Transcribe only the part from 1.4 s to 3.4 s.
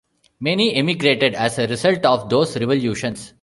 a result of those revolutions.